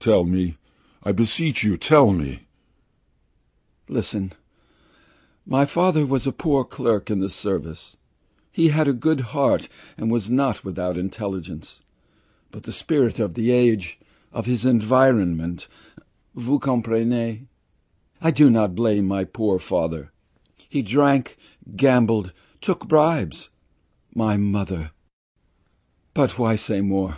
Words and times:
"Tell 0.00 0.24
me! 0.24 0.58
I 1.02 1.12
beseech 1.12 1.64
you, 1.64 1.78
tell 1.78 2.12
me!" 2.12 2.40
"Listen. 3.88 4.34
My 5.46 5.64
father 5.64 6.04
was 6.04 6.26
a 6.26 6.30
poor 6.32 6.62
clerk 6.62 7.08
in 7.10 7.20
the 7.20 7.30
Service. 7.30 7.96
He 8.50 8.68
had 8.68 8.86
a 8.86 8.92
good 8.92 9.20
heart 9.32 9.70
and 9.96 10.10
was 10.10 10.28
not 10.30 10.62
without 10.62 10.98
intelligence; 10.98 11.80
but 12.50 12.64
the 12.64 12.70
spirit 12.70 13.18
of 13.18 13.32
the 13.32 13.50
age 13.50 13.98
of 14.30 14.44
his 14.44 14.66
environment 14.66 15.68
vous 16.34 16.58
comprenez? 16.60 17.38
I 18.20 18.30
do 18.30 18.50
not 18.50 18.74
blame 18.74 19.08
my 19.08 19.24
poor 19.24 19.58
father. 19.58 20.12
He 20.68 20.82
drank, 20.82 21.38
gambled, 21.76 22.34
took 22.60 22.86
bribes. 22.88 23.48
My 24.14 24.36
mother 24.36 24.90
but 26.12 26.38
why 26.38 26.56
say 26.56 26.82
more? 26.82 27.16